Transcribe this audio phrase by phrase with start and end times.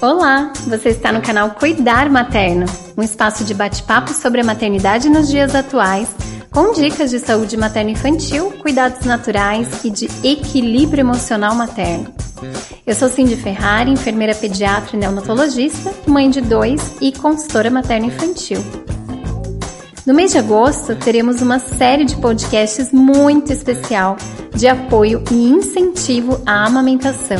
[0.00, 2.66] Olá, você está no canal Cuidar Materno,
[2.96, 6.08] um espaço de bate-papo sobre a maternidade nos dias atuais,
[6.50, 12.12] com dicas de saúde materno-infantil, cuidados naturais e de equilíbrio emocional materno.
[12.86, 18.64] Eu sou Cindy Ferrari, enfermeira pediatra e neonatologista, mãe de dois e consultora materno-infantil.
[20.06, 24.16] No mês de agosto, teremos uma série de podcasts muito especial
[24.54, 27.38] de apoio e incentivo à amamentação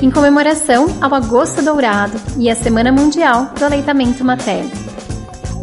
[0.00, 4.70] em comemoração ao Agosto Dourado e à Semana Mundial do Aleitamento Materno.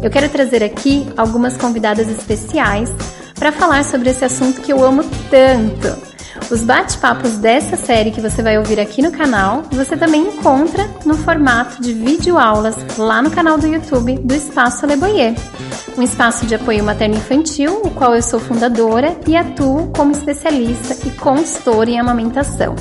[0.02, 2.92] Eu quero trazer aqui algumas convidadas especiais
[3.34, 6.15] para falar sobre esse assunto que eu amo tanto.
[6.50, 11.16] Os bate-papos dessa série que você vai ouvir aqui no canal, você também encontra no
[11.16, 15.34] formato de videoaulas lá no canal do YouTube do Espaço Leboyer,
[15.98, 21.10] um espaço de apoio materno-infantil, o qual eu sou fundadora e atuo como especialista e
[21.10, 22.76] consultora em amamentação.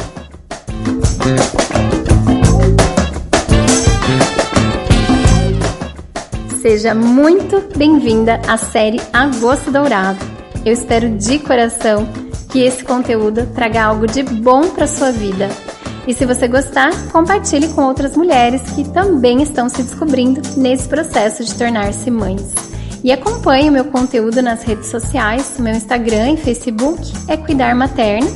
[6.62, 10.20] Seja muito bem-vinda à série Agosto Dourado.
[10.66, 12.08] Eu espero de coração
[12.56, 15.50] que esse conteúdo traga algo de bom para sua vida.
[16.08, 21.44] E se você gostar, compartilhe com outras mulheres que também estão se descobrindo nesse processo
[21.44, 22.54] de tornar-se mães.
[23.04, 28.32] E acompanhe o meu conteúdo nas redes sociais, meu Instagram e Facebook é Cuidar Materno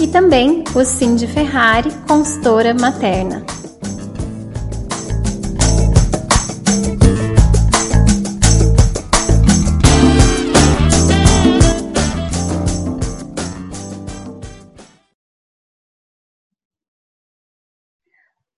[0.00, 3.44] e também o Cindy Ferrari, consultora materna.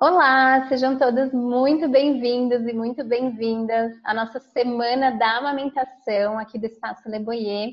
[0.05, 6.67] Olá, sejam todas muito bem-vindos e muito bem-vindas à nossa Semana da Amamentação aqui do
[6.67, 7.71] Espaço Leboyer.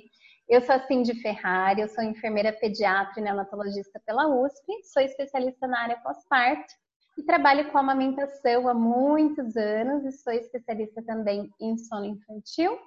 [0.47, 4.63] Eu sou a Cindy Ferrari, eu sou enfermeira pediatra e neonatologista pela USP,
[4.93, 6.71] sou especialista na área pós-parto
[7.17, 12.77] e trabalho com amamentação há muitos anos e sou especialista também em sono infantil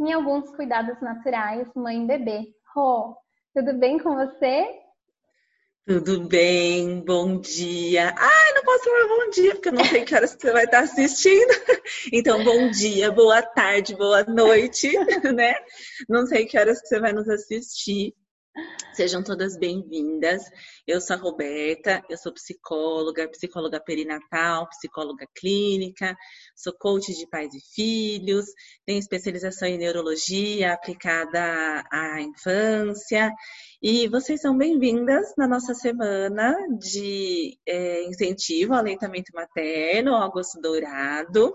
[0.00, 2.46] e em alguns cuidados naturais mãe-bebê.
[2.74, 3.14] Rô,
[3.54, 4.85] tudo bem com você?
[5.86, 8.12] Tudo bem, bom dia.
[8.18, 10.80] Ai, não posso falar bom dia, porque eu não sei que horas você vai estar
[10.80, 11.46] assistindo.
[12.12, 14.90] Então, bom dia, boa tarde, boa noite,
[15.32, 15.54] né?
[16.08, 18.12] Não sei que horas você vai nos assistir.
[18.94, 20.42] Sejam todas bem-vindas.
[20.86, 26.16] Eu sou a Roberta, eu sou psicóloga, psicóloga perinatal, psicóloga clínica,
[26.54, 28.46] sou coach de pais e filhos,
[28.86, 33.30] tenho especialização em neurologia aplicada à infância.
[33.82, 41.54] E vocês são bem-vindas na nossa semana de é, incentivo ao aleitamento materno, Agosto Dourado.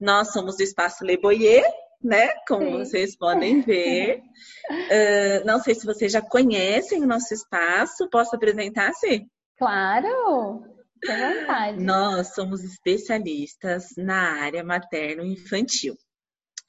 [0.00, 1.64] Nós somos do Espaço Leboyer,
[2.04, 2.28] né?
[2.46, 2.78] Como Sim.
[2.78, 4.22] vocês podem ver.
[4.70, 8.08] uh, não sei se vocês já conhecem o nosso espaço.
[8.10, 9.26] Posso apresentar-se?
[9.58, 10.62] Claro!
[11.04, 11.82] Com vontade.
[11.82, 15.96] Nós somos especialistas na área materno-infantil.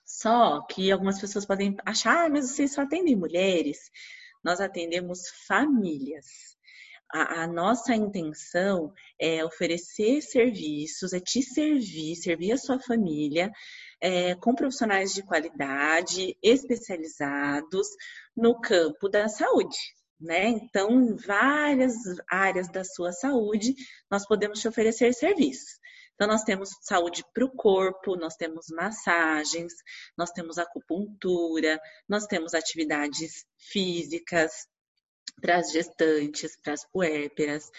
[0.06, 3.78] Só que algumas pessoas podem achar, ah, mas vocês só atendem mulheres.
[4.44, 6.26] Nós atendemos famílias.
[7.12, 13.52] A, a, nossa intenção é oferecer serviços, é te servir, servir a sua família
[14.06, 17.88] é, com profissionais de qualidade, especializados
[18.38, 19.76] no campo da saúde.
[20.22, 20.50] Né?
[20.50, 21.96] Então, em várias
[22.30, 23.74] áreas da sua saúde,
[24.10, 25.80] nós podemos te oferecer serviços.
[26.14, 29.74] Então, nós temos saúde para o corpo, nós temos massagens,
[30.16, 34.52] nós temos acupuntura, nós temos atividades físicas
[35.42, 37.72] para as gestantes, para as puérperas,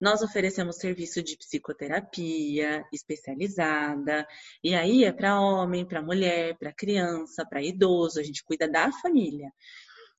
[0.00, 4.26] nós oferecemos serviço de psicoterapia especializada,
[4.62, 8.90] e aí é para homem, para mulher, para criança, para idoso, a gente cuida da
[8.92, 9.50] família.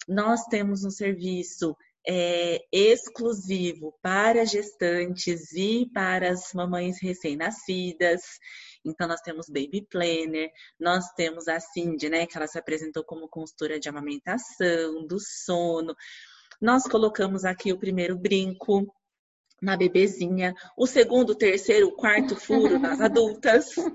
[0.08, 1.76] Nós temos um serviço
[2.08, 8.22] é, exclusivo para gestantes e para as mamães recém-nascidas.
[8.86, 10.50] Então, nós temos Baby Planner,
[10.80, 15.94] nós temos a Cindy, né, que ela se apresentou como consultora de amamentação, do sono.
[16.62, 18.88] Nós colocamos aqui o primeiro brinco,
[19.62, 23.76] na bebezinha, o segundo, terceiro, quarto furo nas adultas.
[23.78, 23.88] uh,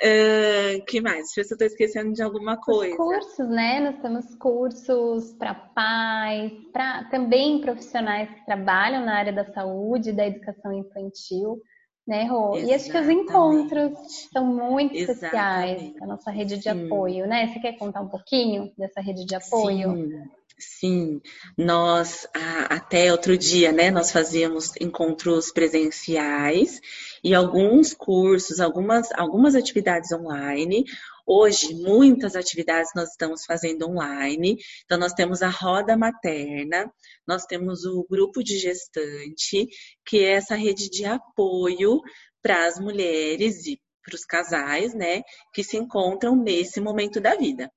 [0.86, 1.26] que mais?
[1.34, 2.92] Deixa eu ver se eu estou esquecendo de alguma coisa.
[2.92, 3.80] Os cursos, né?
[3.80, 10.26] Nós temos cursos para pais, para também profissionais que trabalham na área da saúde, da
[10.26, 11.60] educação infantil.
[12.08, 12.56] Né, Rô?
[12.56, 13.92] E acho que os encontros
[14.32, 15.12] são muito Exatamente.
[15.12, 16.86] especiais, a nossa rede de Sim.
[16.86, 17.46] apoio, né?
[17.46, 19.94] Você quer contar um pouquinho dessa rede de apoio?
[19.94, 20.39] Sim.
[20.62, 21.22] Sim,
[21.56, 22.26] nós
[22.68, 26.78] até outro dia, né, nós fazíamos encontros presenciais
[27.24, 30.84] e alguns cursos, algumas, algumas atividades online.
[31.26, 34.58] Hoje, muitas atividades nós estamos fazendo online.
[34.84, 36.92] Então, nós temos a roda materna,
[37.26, 39.66] nós temos o grupo de gestante,
[40.04, 42.00] que é essa rede de apoio
[42.42, 45.22] para as mulheres e para os casais, né,
[45.54, 47.70] que se encontram nesse momento da vida.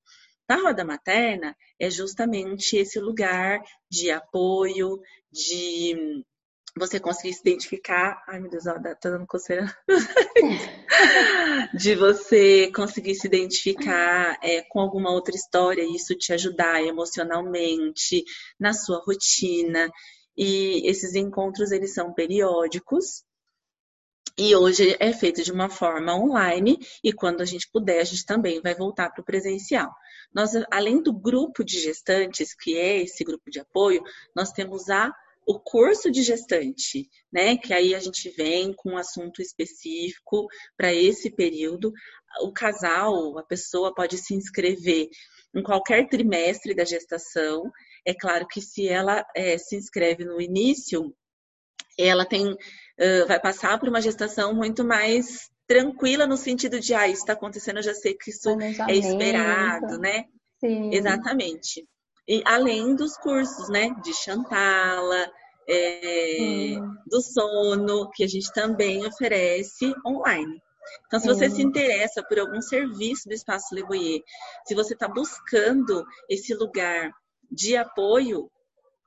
[0.48, 5.00] A roda materna é justamente esse lugar de apoio,
[5.32, 6.24] de
[6.78, 8.22] você conseguir se identificar.
[8.28, 9.66] Ai, meu Deus, ó, tá dando coceira.
[11.78, 18.24] de você conseguir se identificar é, com alguma outra história e isso te ajudar emocionalmente,
[18.60, 19.90] na sua rotina.
[20.36, 23.24] E esses encontros, eles são periódicos.
[24.38, 28.26] E hoje é feito de uma forma online e quando a gente puder, a gente
[28.26, 29.94] também vai voltar para o presencial.
[30.34, 34.02] Nós, além do grupo de gestantes, que é esse grupo de apoio,
[34.36, 35.14] nós temos a
[35.46, 37.58] o curso de gestante, né?
[37.58, 40.48] Que aí a gente vem com um assunto específico
[40.78, 41.92] para esse período.
[42.42, 45.10] O casal, a pessoa pode se inscrever
[45.54, 47.70] em qualquer trimestre da gestação.
[48.06, 51.14] É claro que se ela é, se inscreve no início,
[51.98, 57.08] ela tem, uh, vai passar por uma gestação muito mais tranquila no sentido de, ah,
[57.08, 58.50] isso está acontecendo, eu já sei que isso
[58.88, 60.26] é esperado, né?
[60.60, 60.94] Sim.
[60.94, 61.88] Exatamente.
[62.28, 65.30] E além dos cursos, né, de Chantala,
[65.68, 66.76] é,
[67.08, 70.62] do sono, que a gente também oferece online.
[71.08, 74.22] Então, se você se interessa por algum serviço do Espaço Leboyer,
[74.66, 77.12] se você está buscando esse lugar
[77.52, 78.50] de apoio,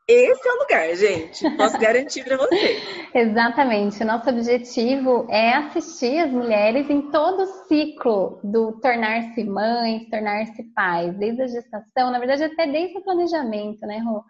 [0.08, 1.56] esse é o lugar, gente.
[1.56, 2.80] Posso garantir para você.
[3.12, 4.02] Exatamente.
[4.02, 10.62] O nosso objetivo é assistir as mulheres em todo o ciclo do tornar-se mães, tornar-se
[10.74, 14.22] pais, desde a gestação, na verdade, até desde o planejamento, né, Rô?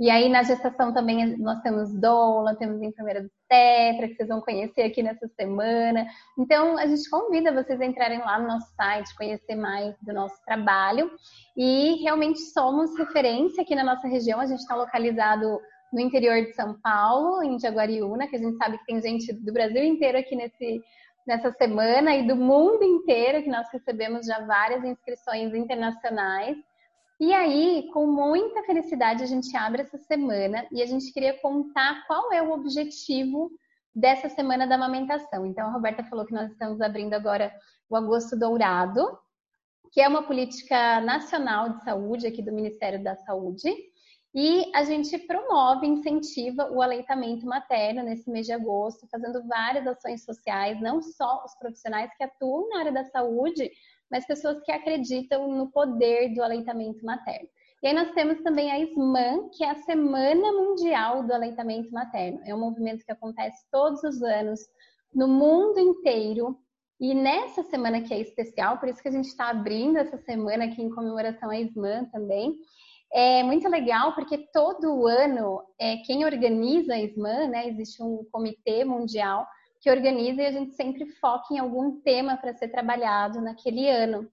[0.00, 4.40] E aí, na gestação também nós temos doula, temos enfermeira do tetra, que vocês vão
[4.40, 6.06] conhecer aqui nessa semana.
[6.38, 10.42] Então, a gente convida vocês a entrarem lá no nosso site, conhecer mais do nosso
[10.46, 11.10] trabalho.
[11.54, 14.40] E realmente somos referência aqui na nossa região.
[14.40, 15.60] A gente está localizado
[15.92, 19.52] no interior de São Paulo, em Jaguariúna, que a gente sabe que tem gente do
[19.52, 20.80] Brasil inteiro aqui nesse,
[21.26, 26.56] nessa semana e do mundo inteiro, que nós recebemos já várias inscrições internacionais.
[27.20, 32.06] E aí, com muita felicidade, a gente abre essa semana e a gente queria contar
[32.06, 33.50] qual é o objetivo
[33.94, 35.44] dessa semana da amamentação.
[35.44, 37.54] Então, a Roberta falou que nós estamos abrindo agora
[37.90, 39.18] o Agosto Dourado,
[39.92, 43.68] que é uma política nacional de saúde aqui do Ministério da Saúde.
[44.34, 50.24] E a gente promove, incentiva o aleitamento materno nesse mês de agosto, fazendo várias ações
[50.24, 53.70] sociais, não só os profissionais que atuam na área da saúde,
[54.10, 57.48] mas pessoas que acreditam no poder do aleitamento materno.
[57.82, 62.38] E aí nós temos também a SMAN, que é a Semana Mundial do Aleitamento Materno.
[62.44, 64.60] É um movimento que acontece todos os anos
[65.14, 66.58] no mundo inteiro.
[67.00, 70.66] E nessa semana que é especial, por isso que a gente está abrindo essa semana
[70.66, 72.54] aqui em comemoração à SMAN também,
[73.10, 78.84] é muito legal porque todo ano é, quem organiza a SMAN, né, existe um comitê
[78.84, 79.46] mundial
[79.80, 84.30] que organiza e a gente sempre foca em algum tema para ser trabalhado naquele ano.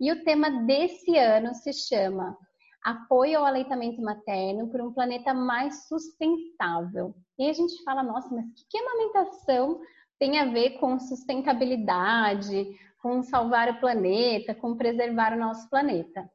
[0.00, 2.36] E o tema desse ano se chama
[2.82, 7.14] Apoio ao aleitamento materno por um planeta mais sustentável.
[7.38, 9.80] E a gente fala, nossa, mas que, a amamentação
[10.18, 12.66] tem a ver com sustentabilidade,
[13.02, 16.30] com salvar o planeta, com preservar o nosso planeta?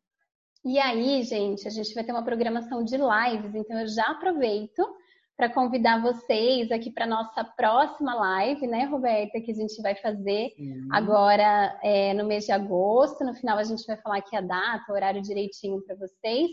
[0.64, 4.86] E aí, gente, a gente vai ter uma programação de lives, então eu já aproveito
[5.42, 10.54] para convidar vocês aqui para nossa próxima live, né, Roberta, que a gente vai fazer
[10.56, 10.88] Sim.
[10.92, 13.24] agora é, no mês de agosto.
[13.24, 16.52] No final a gente vai falar aqui a data, o horário direitinho para vocês.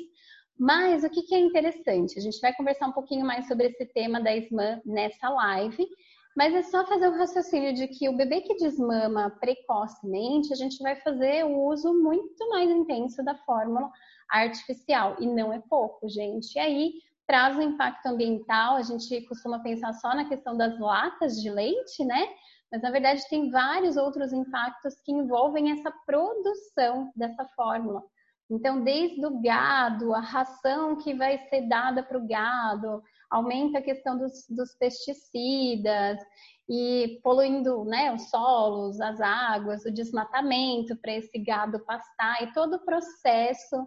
[0.59, 2.19] Mas o que, que é interessante?
[2.19, 5.87] A gente vai conversar um pouquinho mais sobre esse tema da SMAN nessa live.
[6.35, 10.83] Mas é só fazer o raciocínio de que o bebê que desmama precocemente, a gente
[10.83, 13.91] vai fazer o uso muito mais intenso da fórmula
[14.31, 15.17] artificial.
[15.21, 16.57] E não é pouco, gente.
[16.57, 16.93] E aí,
[17.29, 18.77] traz um impacto ambiental.
[18.77, 22.27] A gente costuma pensar só na questão das latas de leite, né?
[22.73, 28.03] Mas na verdade tem vários outros impactos que envolvem essa produção dessa fórmula.
[28.51, 33.83] Então, desde o gado, a ração que vai ser dada para o gado, aumenta a
[33.83, 36.19] questão dos, dos pesticidas
[36.67, 42.77] e poluindo né, os solos, as águas, o desmatamento para esse gado pastar e todo
[42.77, 43.87] o processo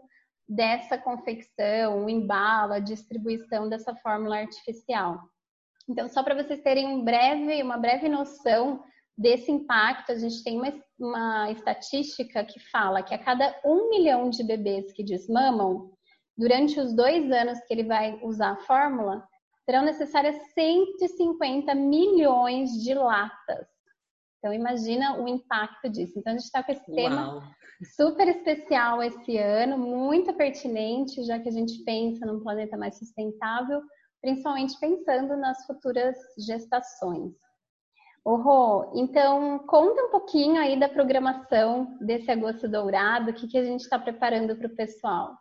[0.51, 5.21] dessa confecção, o embalo, a distribuição dessa fórmula artificial.
[5.87, 8.83] Então, só para vocês terem um breve, uma breve noção
[9.17, 14.29] desse impacto, a gente tem uma, uma estatística que fala que a cada um milhão
[14.29, 15.89] de bebês que desmamam,
[16.37, 19.25] durante os dois anos que ele vai usar a fórmula,
[19.63, 23.67] serão necessárias 150 milhões de latas.
[24.39, 26.19] Então, imagina o impacto disso.
[26.19, 26.95] Então, a gente está com esse Uau.
[26.95, 32.97] tema super especial esse ano, muito pertinente, já que a gente pensa num planeta mais
[32.97, 33.81] sustentável,
[34.21, 37.33] principalmente pensando nas futuras gestações.
[38.23, 43.57] Ô Rô, então conta um pouquinho aí da programação desse agosto dourado, o que, que
[43.57, 45.35] a gente está preparando para o pessoal.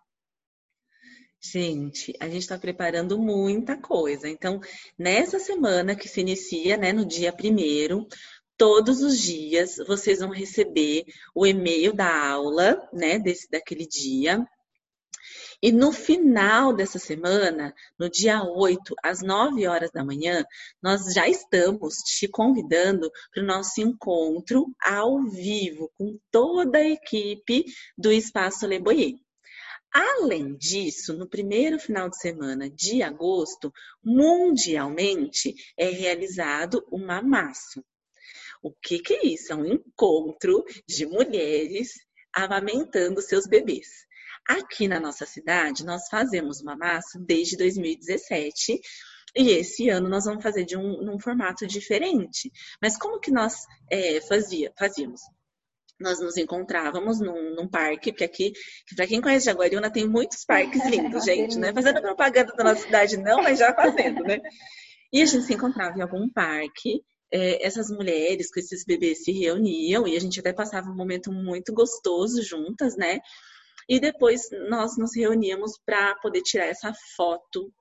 [1.43, 4.29] Gente, a gente está preparando muita coisa.
[4.29, 4.61] Então,
[4.99, 8.07] nessa semana que se inicia, né, no dia primeiro,
[8.61, 14.47] todos os dias vocês vão receber o e-mail da aula, né, desse, daquele dia.
[15.63, 20.45] E no final dessa semana, no dia 8, às 9 horas da manhã,
[20.83, 27.65] nós já estamos te convidando para o nosso encontro ao vivo com toda a equipe
[27.97, 29.15] do Espaço Leboyer.
[29.91, 33.73] Além disso, no primeiro final de semana de agosto,
[34.05, 37.83] mundialmente é realizado o mamaço.
[38.63, 39.53] O que, que é isso?
[39.53, 41.93] É um encontro de mulheres
[42.33, 43.87] amamentando seus bebês.
[44.49, 48.81] Aqui na nossa cidade, nós fazemos mamaço desde 2017
[49.37, 52.51] e esse ano nós vamos fazer de um num formato diferente.
[52.83, 55.21] Mas como que nós é, fazia, fazíamos?
[56.01, 58.53] nós nos encontrávamos num, num parque, porque aqui,
[58.97, 61.73] para quem conhece Jaguariúna, tem muitos parques lindos, gente, né?
[61.75, 64.41] Fazendo propaganda da nossa cidade não, mas já fazendo, né?
[65.13, 69.33] E a gente se encontrava em algum parque, é, essas mulheres com esses bebês se
[69.33, 73.21] reuniam e a gente até passava um momento muito gostoso juntas, né?
[73.89, 77.73] E depois nós nos reuníamos para poder tirar essa foto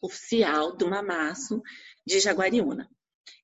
[0.00, 1.62] oficial do mamaço
[2.06, 2.88] de Jaguariúna.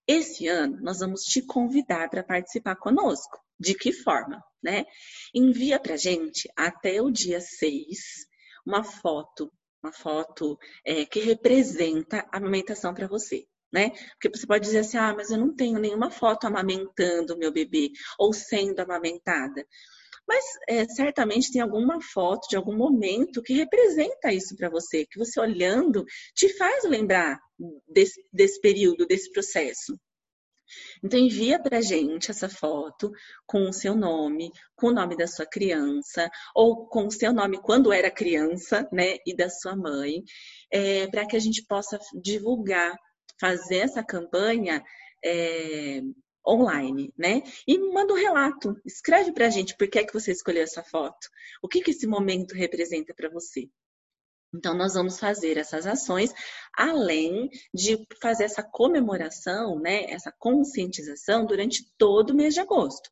[0.07, 3.43] Esse ano nós vamos te convidar para participar conosco.
[3.59, 4.85] De que forma, né?
[5.33, 8.27] Envia para gente até o dia 6
[8.67, 13.47] uma foto, uma foto é, que representa a amamentação para você.
[13.75, 13.91] Né?
[14.13, 17.91] Porque você pode dizer assim, ah, mas eu não tenho nenhuma foto amamentando meu bebê
[18.17, 19.67] ou sendo amamentada.
[20.29, 25.19] Mas é, certamente tem alguma foto de algum momento que representa isso para você, que
[25.19, 26.05] você olhando
[26.37, 27.37] te faz lembrar
[27.89, 29.99] desse, desse período, desse processo.
[31.03, 33.11] Então envia para gente essa foto
[33.47, 37.61] com o seu nome, com o nome da sua criança, ou com o seu nome
[37.61, 40.23] quando era criança, né, e da sua mãe,
[40.73, 42.97] é, para que a gente possa divulgar,
[43.41, 44.85] fazer essa campanha
[45.25, 46.01] é,
[46.47, 47.43] online, né?
[47.67, 50.83] E manda um relato, escreve para a gente por que é que você escolheu essa
[50.83, 51.29] foto,
[51.63, 53.69] o que que esse momento representa para você.
[54.55, 56.33] Então, nós vamos fazer essas ações,
[56.77, 63.11] além de fazer essa comemoração, né, essa conscientização durante todo o mês de agosto.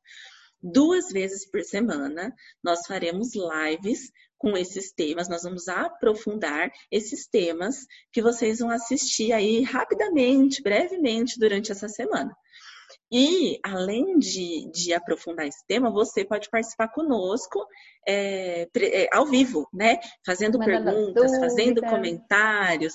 [0.62, 4.12] Duas vezes por semana, nós faremos lives
[4.43, 11.39] com esses temas, nós vamos aprofundar esses temas que vocês vão assistir aí rapidamente, brevemente
[11.39, 12.37] durante essa semana.
[13.11, 17.65] E, além de, de aprofundar esse tema, você pode participar conosco
[18.07, 19.99] é, é, ao vivo, né?
[20.27, 22.95] Fazendo perguntas, fazendo comentários,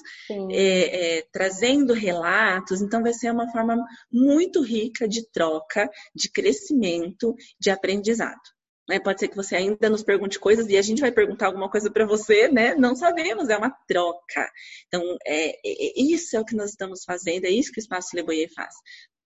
[0.52, 2.82] é, é, trazendo relatos.
[2.82, 3.78] Então, vai ser uma forma
[4.12, 8.57] muito rica de troca, de crescimento, de aprendizado.
[8.88, 9.00] Né?
[9.00, 11.92] Pode ser que você ainda nos pergunte coisas e a gente vai perguntar alguma coisa
[11.92, 12.74] para você, né?
[12.76, 14.50] Não sabemos, é uma troca.
[14.88, 18.16] Então, é, é, isso é o que nós estamos fazendo, é isso que o Espaço
[18.16, 18.74] Leboyer faz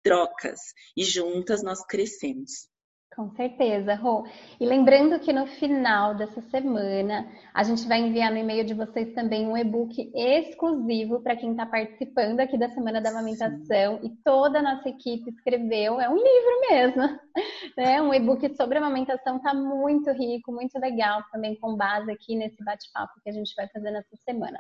[0.04, 0.60] trocas
[0.98, 2.71] e juntas nós crescemos.
[3.14, 4.26] Com certeza, Rô.
[4.58, 9.14] E lembrando que no final dessa semana a gente vai enviar no e-mail de vocês
[9.14, 14.06] também um e-book exclusivo para quem está participando aqui da Semana da Amamentação Sim.
[14.06, 16.00] e toda a nossa equipe escreveu.
[16.00, 17.20] É um livro mesmo,
[17.78, 18.02] né?
[18.02, 23.20] Um e-book sobre amamentação está muito rico, muito legal também com base aqui nesse bate-papo
[23.22, 24.60] que a gente vai fazer nessa semana.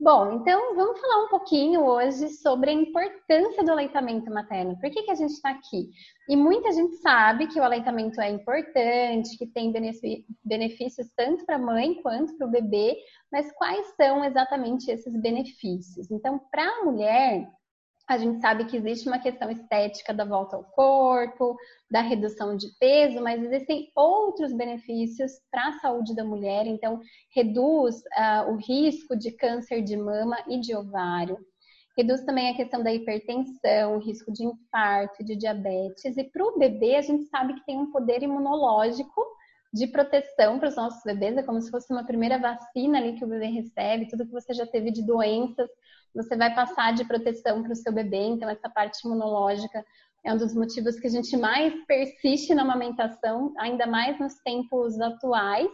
[0.00, 4.76] Bom, então vamos falar um pouquinho hoje sobre a importância do aleitamento materno.
[4.80, 5.90] Por que, que a gente está aqui?
[6.28, 7.81] E muita gente sabe que o aleitamento
[8.20, 9.72] é importante, que tem
[10.44, 12.96] benefícios tanto para a mãe quanto para o bebê,
[13.30, 16.10] mas quais são exatamente esses benefícios?
[16.10, 17.48] Então, para a mulher,
[18.08, 21.56] a gente sabe que existe uma questão estética da volta ao corpo,
[21.90, 26.66] da redução de peso, mas existem outros benefícios para a saúde da mulher.
[26.66, 27.00] Então,
[27.34, 31.38] reduz uh, o risco de câncer de mama e de ovário.
[31.96, 36.16] Reduz também a questão da hipertensão, risco de infarto, de diabetes.
[36.16, 39.22] E para o bebê, a gente sabe que tem um poder imunológico
[39.72, 41.36] de proteção para os nossos bebês.
[41.36, 44.54] É como se fosse uma primeira vacina ali que o bebê recebe, tudo que você
[44.54, 45.68] já teve de doenças
[46.14, 49.84] você vai passar de proteção para o seu bebê, então essa parte imunológica
[50.24, 55.00] é um dos motivos que a gente mais persiste na amamentação, ainda mais nos tempos
[55.00, 55.68] atuais.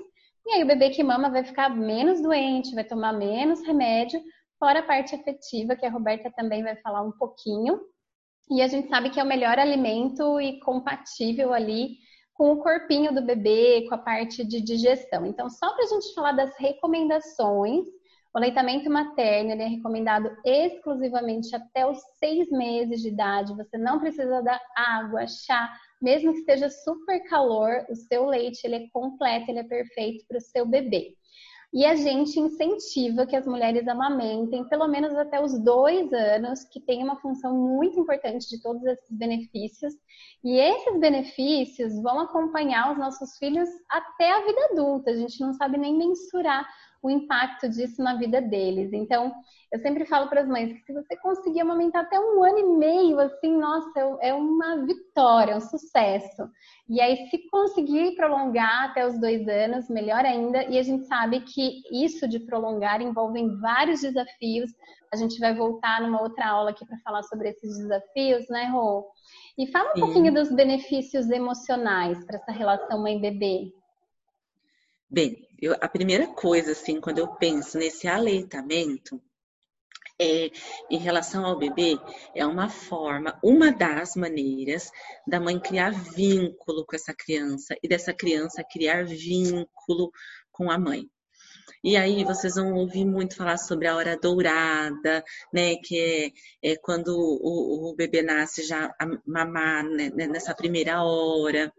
[0.46, 4.22] E aí o bebê que mama vai ficar menos doente, vai tomar menos remédio,
[4.58, 7.80] fora a parte afetiva, que a Roberta também vai falar um pouquinho.
[8.50, 11.98] E a gente sabe que é o melhor alimento e compatível ali
[12.34, 15.26] com o corpinho do bebê, com a parte de digestão.
[15.26, 17.84] Então, só para a gente falar das recomendações,
[18.32, 23.56] o aleitamento materno é recomendado exclusivamente até os seis meses de idade.
[23.56, 28.76] Você não precisa dar água, chá, mesmo que esteja super calor, o seu leite ele
[28.76, 31.16] é completo, ele é perfeito para o seu bebê.
[31.72, 36.80] E a gente incentiva que as mulheres amamentem pelo menos até os dois anos, que
[36.80, 39.92] tem uma função muito importante de todos esses benefícios.
[40.42, 45.10] E esses benefícios vão acompanhar os nossos filhos até a vida adulta.
[45.10, 46.66] A gente não sabe nem mensurar
[47.02, 48.92] o impacto disso na vida deles.
[48.92, 49.32] Então,
[49.70, 52.66] eu sempre falo para as mães que se você conseguir amamentar até um ano e
[52.78, 56.48] meio, assim, nossa, é, é uma vitória, um sucesso.
[56.88, 60.64] E aí, se conseguir prolongar até os dois anos, melhor ainda.
[60.64, 64.70] E a gente sabe que isso de prolongar envolve vários desafios.
[65.12, 69.06] A gente vai voltar numa outra aula aqui para falar sobre esses desafios, né, Rô?
[69.56, 70.00] E fala um Sim.
[70.00, 73.72] pouquinho dos benefícios emocionais para essa relação mãe-bebê.
[75.10, 79.20] Bem, eu, a primeira coisa, assim, quando eu penso nesse aleitamento,
[80.20, 80.50] é,
[80.90, 81.96] em relação ao bebê,
[82.34, 84.90] é uma forma, uma das maneiras
[85.26, 90.10] da mãe criar vínculo com essa criança e dessa criança criar vínculo
[90.50, 91.08] com a mãe.
[91.82, 95.22] E aí vocês vão ouvir muito falar sobre a hora dourada,
[95.52, 95.76] né?
[95.76, 98.92] Que é, é quando o, o, bebê nasce já
[99.24, 101.72] mamar né, nessa primeira hora.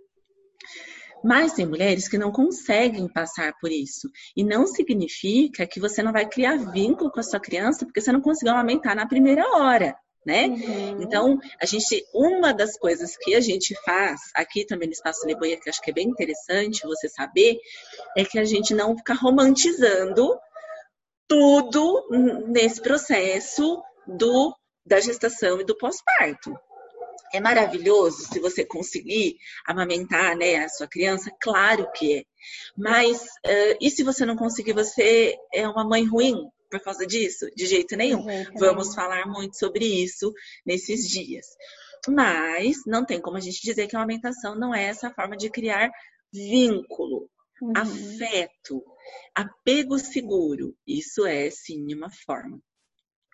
[1.23, 4.09] Mas tem mulheres que não conseguem passar por isso.
[4.35, 8.11] E não significa que você não vai criar vínculo com a sua criança porque você
[8.11, 9.95] não conseguiu amamentar na primeira hora.
[10.25, 10.47] Né?
[10.47, 11.01] Uhum.
[11.01, 15.57] Então, a gente, uma das coisas que a gente faz aqui também no Espaço Leboia,
[15.59, 17.57] que acho que é bem interessante você saber,
[18.17, 20.37] é que a gente não fica romantizando
[21.27, 22.07] tudo
[22.47, 24.53] nesse processo do
[24.85, 26.53] da gestação e do pós-parto.
[27.33, 31.31] É maravilhoso se você conseguir amamentar né, a sua criança?
[31.41, 32.23] Claro que é.
[32.77, 37.49] Mas uh, e se você não conseguir, você é uma mãe ruim por causa disso?
[37.55, 38.25] De jeito nenhum.
[38.55, 40.33] Vamos falar muito sobre isso
[40.65, 41.47] nesses dias.
[42.07, 45.49] Mas não tem como a gente dizer que a amamentação não é essa forma de
[45.49, 45.89] criar
[46.31, 47.29] vínculo,
[47.61, 47.73] uhum.
[47.75, 48.83] afeto,
[49.35, 50.75] apego seguro.
[50.87, 52.61] Isso é sim uma forma.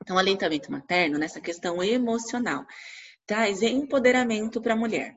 [0.02, 2.66] Então, aleitamento materno, nessa questão emocional,
[3.26, 5.16] traz empoderamento para a mulher.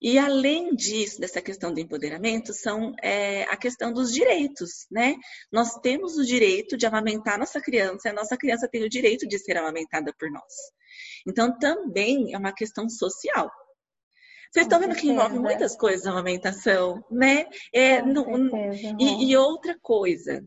[0.00, 5.14] E além disso, dessa questão do empoderamento, são é, a questão dos direitos, né?
[5.50, 9.26] Nós temos o direito de amamentar nossa criança, e a nossa criança tem o direito
[9.26, 10.52] de ser amamentada por nós.
[11.26, 13.50] Então, também é uma questão social.
[14.52, 17.46] Vocês estão vendo que envolve muitas coisas a amamentação, né?
[17.72, 18.24] É, no,
[18.98, 20.44] e, e, outra coisa,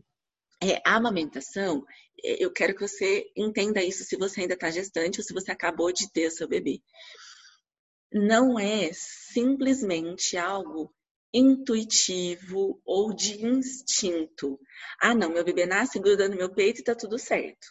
[0.62, 1.84] é, a amamentação,
[2.22, 5.92] eu quero que você entenda isso se você ainda está gestante ou se você acabou
[5.92, 6.80] de ter seu bebê.
[8.12, 10.92] Não é simplesmente algo
[11.32, 14.58] intuitivo ou de instinto.
[15.00, 17.68] Ah, não, meu bebê nasce grudando no meu peito e está tudo certo.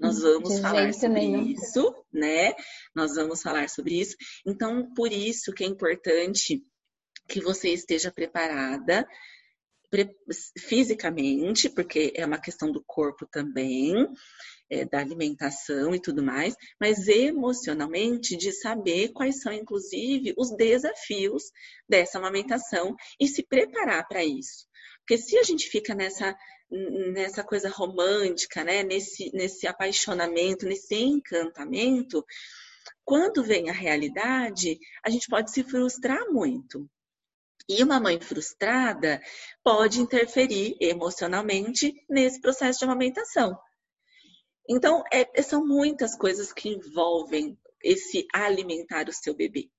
[0.00, 1.42] Nós vamos falar sobre nenhum.
[1.46, 2.54] isso, né?
[2.94, 4.16] Nós vamos falar sobre isso.
[4.46, 6.64] Então, por isso que é importante
[7.28, 9.06] que você esteja preparada
[10.58, 13.94] fisicamente, porque é uma questão do corpo também,
[14.70, 21.44] é, da alimentação e tudo mais, mas emocionalmente de saber quais são, inclusive, os desafios
[21.88, 24.66] dessa amamentação e se preparar para isso.
[25.00, 26.36] Porque se a gente fica nessa
[27.14, 32.22] nessa coisa romântica, né, nesse nesse apaixonamento, nesse encantamento,
[33.06, 36.86] quando vem a realidade, a gente pode se frustrar muito.
[37.68, 39.20] E uma mãe frustrada
[39.62, 43.58] pode interferir emocionalmente nesse processo de amamentação.
[44.68, 49.70] Então, é, são muitas coisas que envolvem esse alimentar o seu bebê.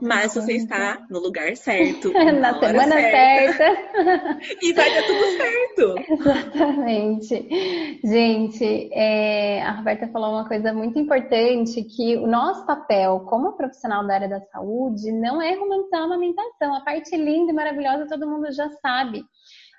[0.00, 2.12] Mas você está no lugar certo.
[2.40, 3.56] Na, semana certa.
[3.56, 4.38] certa.
[4.62, 5.94] e vai dar tudo certo.
[6.20, 8.00] Exatamente.
[8.04, 14.06] Gente, é, a Roberta falou uma coisa muito importante, que o nosso papel como profissional
[14.06, 16.74] da área da saúde não é romantizar a amamentação.
[16.74, 19.22] A parte linda e maravilhosa todo mundo já sabe.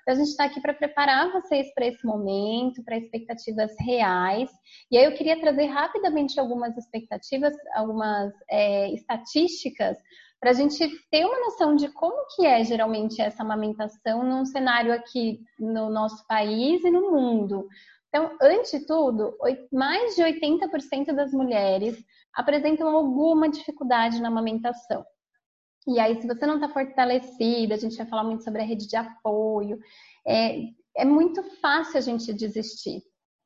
[0.02, 4.50] Então, a gente está aqui para preparar vocês para esse momento, para expectativas reais.
[4.90, 9.96] E aí eu queria trazer rapidamente algumas expectativas, algumas é, estatísticas,
[10.40, 14.92] para a gente ter uma noção de como que é geralmente essa amamentação num cenário
[14.92, 17.68] aqui no nosso país e no mundo.
[18.08, 19.36] Então, antes de tudo,
[19.72, 21.96] mais de 80% das mulheres
[22.34, 25.04] apresentam alguma dificuldade na amamentação.
[25.86, 28.86] E aí, se você não está fortalecida, a gente vai falar muito sobre a rede
[28.86, 29.78] de apoio,
[30.26, 30.60] é,
[30.96, 33.02] é muito fácil a gente desistir.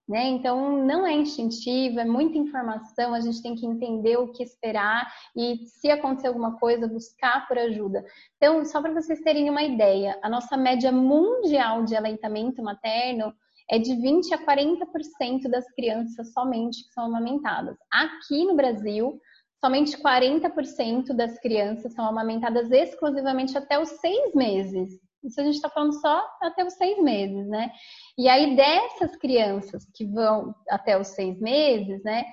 [0.09, 0.27] né?
[0.29, 5.11] Então não é instintivo, é muita informação, a gente tem que entender o que esperar
[5.37, 8.05] e se acontecer alguma coisa, buscar por ajuda.
[8.37, 13.35] Então, só para vocês terem uma ideia, a nossa média mundial de aleitamento materno
[13.68, 17.77] é de 20 a 40% das crianças somente que são amamentadas.
[17.90, 19.20] Aqui no Brasil,
[19.64, 25.01] somente 40% das crianças são amamentadas exclusivamente até os seis meses.
[25.27, 27.71] Isso a gente está falando só até os seis meses, né?
[28.16, 32.25] E aí, dessas crianças que vão até os seis meses, né?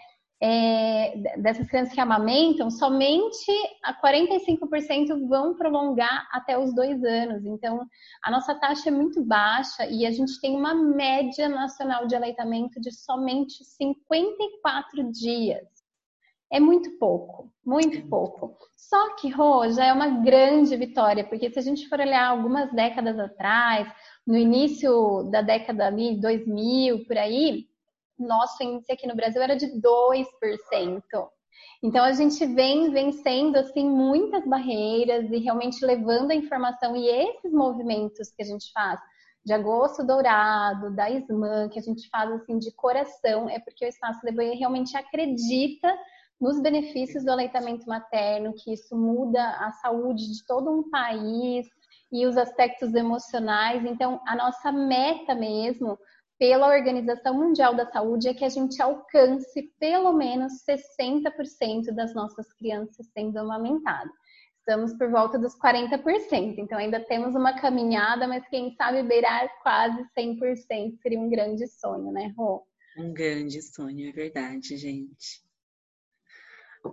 [0.46, 3.50] É, dessas crianças que amamentam, somente
[3.82, 7.46] a 45% vão prolongar até os dois anos.
[7.46, 7.80] Então,
[8.22, 12.80] a nossa taxa é muito baixa e a gente tem uma média nacional de aleitamento
[12.82, 15.83] de somente 54 dias.
[16.54, 18.56] É muito pouco, muito pouco.
[18.78, 22.72] Só que, Rô, já é uma grande vitória, porque se a gente for olhar algumas
[22.72, 23.92] décadas atrás,
[24.26, 27.66] no início da década ali, 2000, por aí,
[28.20, 30.26] nosso índice aqui no Brasil era de 2%.
[31.82, 37.52] Então a gente vem vencendo assim muitas barreiras e realmente levando a informação e esses
[37.52, 39.00] movimentos que a gente faz
[39.44, 43.90] de agosto dourado, da SMAN, que a gente faz assim de coração, é porque o
[43.90, 45.94] Espaço Lebanha realmente acredita
[46.44, 51.66] nos benefícios do aleitamento materno, que isso muda a saúde de todo um país
[52.12, 53.86] e os aspectos emocionais.
[53.86, 55.98] Então, a nossa meta mesmo
[56.38, 62.52] pela Organização Mundial da Saúde é que a gente alcance pelo menos 60% das nossas
[62.52, 64.12] crianças sendo amamentadas.
[64.60, 70.06] Estamos por volta dos 40%, então ainda temos uma caminhada, mas quem sabe beirar quase
[70.18, 72.66] 100% seria um grande sonho, né, Rô?
[72.98, 75.43] Um grande sonho, é verdade, gente.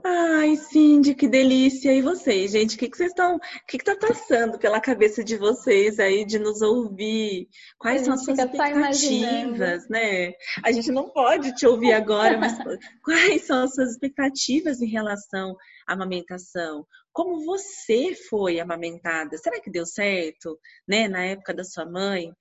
[0.05, 1.93] Ai, Cindy, que delícia!
[1.93, 2.77] E vocês, gente?
[2.77, 3.37] O que, que vocês estão.
[3.37, 7.49] O que, que tá passando pela cabeça de vocês aí de nos ouvir?
[7.77, 10.33] Quais são as suas expectativas, né?
[10.63, 12.57] A gente não pode te ouvir agora, mas
[13.03, 15.57] quais são as suas expectativas em relação
[15.89, 16.87] à amamentação?
[17.13, 19.37] Como você foi amamentada?
[19.39, 21.09] Será que deu certo, né?
[21.09, 22.33] Na época da sua mãe?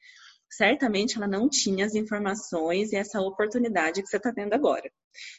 [0.49, 4.89] Certamente ela não tinha as informações e essa oportunidade que você está tendo agora.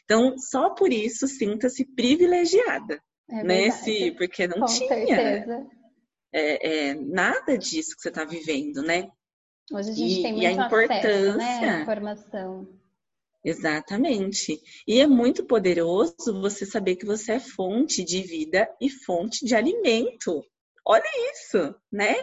[0.03, 3.71] Então, só por isso, sinta-se privilegiada, é né?
[3.71, 4.95] Se, porque não Com tinha
[6.33, 9.09] é, é, nada disso que você está vivendo, né?
[9.71, 11.81] Hoje a gente e, tem muito e a importância, acesso, né?
[11.81, 12.81] informação.
[13.43, 14.61] Exatamente.
[14.87, 19.55] E é muito poderoso você saber que você é fonte de vida e fonte de
[19.55, 20.43] alimento.
[20.85, 22.15] Olha isso, né?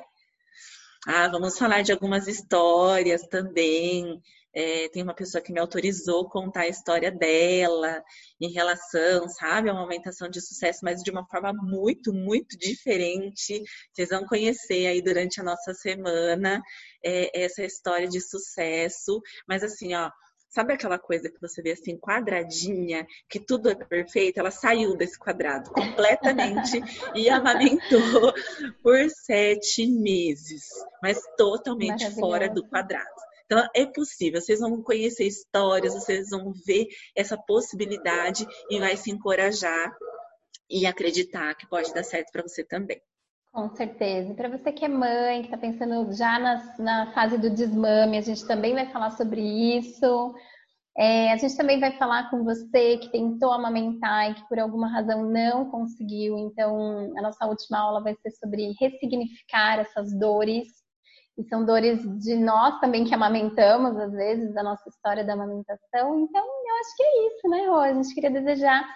[1.10, 4.20] Ah, vamos falar de algumas histórias também.
[4.52, 8.04] É, tem uma pessoa que me autorizou contar a história dela
[8.38, 13.62] em relação, sabe, a uma aumentação de sucesso, mas de uma forma muito, muito diferente.
[13.90, 16.62] Vocês vão conhecer aí durante a nossa semana
[17.02, 19.18] é, essa história de sucesso.
[19.48, 20.10] Mas assim, ó,
[20.48, 24.38] Sabe aquela coisa que você vê assim, quadradinha, que tudo é perfeito?
[24.38, 26.80] Ela saiu desse quadrado completamente
[27.14, 28.32] e amamentou
[28.82, 30.64] por sete meses,
[31.02, 33.28] mas totalmente fora do quadrado.
[33.44, 34.40] Então, é possível.
[34.40, 39.90] Vocês vão conhecer histórias, vocês vão ver essa possibilidade e vai se encorajar
[40.68, 43.00] e acreditar que pode dar certo para você também.
[43.58, 44.34] Com certeza.
[44.34, 48.20] Para você que é mãe, que está pensando já na, na, fase do desmame, a
[48.20, 50.32] gente também vai falar sobre isso.
[50.96, 54.86] É, a gente também vai falar com você que tentou amamentar e que por alguma
[54.86, 56.38] razão não conseguiu.
[56.38, 60.68] Então, a nossa última aula vai ser sobre ressignificar essas dores.
[61.36, 66.16] E são dores de nós também que amamentamos, às vezes, da nossa história da amamentação.
[66.20, 67.78] Então, eu acho que é isso, né, Rô?
[67.78, 68.88] A gente queria desejar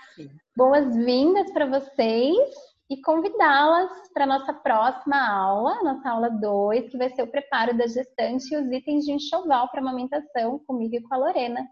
[0.56, 7.08] boas-vindas para vocês e convidá-las para a nossa próxima aula, nossa aula 2, que vai
[7.08, 11.14] ser o preparo da gestante e os itens de enxoval para amamentação comigo e com
[11.14, 11.66] a Lorena.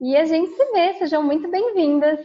[0.00, 2.18] E a gente se vê, sejam muito bem-vindas.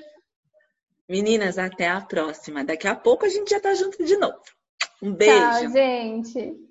[1.10, 2.63] Meninas, até a próxima.
[2.63, 4.39] Daqui a pouco a gente já está junto de novo.
[5.01, 5.36] Um beijo.
[5.36, 6.66] Tchau, gente.